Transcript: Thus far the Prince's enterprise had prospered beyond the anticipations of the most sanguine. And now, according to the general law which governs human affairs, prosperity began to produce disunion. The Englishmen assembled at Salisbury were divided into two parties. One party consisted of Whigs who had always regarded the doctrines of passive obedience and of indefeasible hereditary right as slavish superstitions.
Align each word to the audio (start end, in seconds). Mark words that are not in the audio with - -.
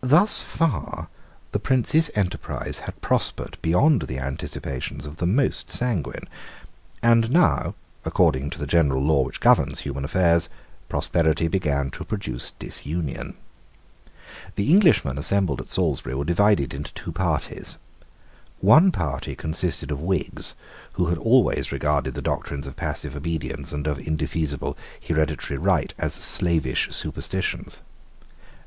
Thus 0.00 0.40
far 0.40 1.10
the 1.52 1.58
Prince's 1.58 2.10
enterprise 2.14 2.78
had 2.88 3.02
prospered 3.02 3.58
beyond 3.60 4.00
the 4.08 4.18
anticipations 4.18 5.04
of 5.04 5.18
the 5.18 5.26
most 5.26 5.70
sanguine. 5.70 6.26
And 7.02 7.30
now, 7.30 7.74
according 8.06 8.48
to 8.48 8.58
the 8.58 8.66
general 8.66 9.02
law 9.04 9.20
which 9.20 9.40
governs 9.40 9.80
human 9.80 10.06
affairs, 10.06 10.48
prosperity 10.88 11.46
began 11.46 11.90
to 11.90 12.06
produce 12.06 12.52
disunion. 12.52 13.36
The 14.54 14.70
Englishmen 14.72 15.18
assembled 15.18 15.60
at 15.60 15.68
Salisbury 15.68 16.14
were 16.14 16.24
divided 16.24 16.72
into 16.72 16.94
two 16.94 17.12
parties. 17.12 17.76
One 18.60 18.92
party 18.92 19.36
consisted 19.36 19.90
of 19.90 20.00
Whigs 20.00 20.54
who 20.94 21.08
had 21.08 21.18
always 21.18 21.70
regarded 21.70 22.14
the 22.14 22.22
doctrines 22.22 22.66
of 22.66 22.76
passive 22.76 23.14
obedience 23.14 23.74
and 23.74 23.86
of 23.86 23.98
indefeasible 23.98 24.74
hereditary 25.06 25.58
right 25.58 25.92
as 25.98 26.14
slavish 26.14 26.88
superstitions. 26.96 27.82